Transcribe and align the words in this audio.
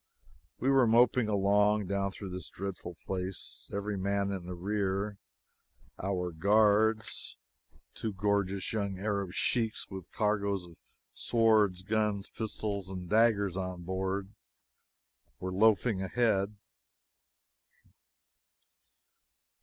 We 0.57 0.71
were 0.71 0.87
moping 0.87 1.27
along 1.29 1.85
down 1.85 2.11
through 2.11 2.31
this 2.31 2.49
dreadful 2.49 2.95
place, 3.05 3.69
every 3.71 3.99
man 3.99 4.31
in 4.31 4.47
the 4.47 4.55
rear. 4.55 5.19
Our 6.01 6.31
guards 6.31 7.37
two 7.93 8.11
gorgeous 8.11 8.73
young 8.73 8.97
Arab 8.97 9.33
sheiks, 9.33 9.91
with 9.91 10.11
cargoes 10.11 10.65
of 10.65 10.75
swords, 11.13 11.83
guns, 11.83 12.29
pistols 12.29 12.89
and 12.89 13.07
daggers 13.07 13.55
on 13.55 13.83
board 13.83 14.33
were 15.39 15.53
loafing 15.53 16.01
ahead. 16.01 16.55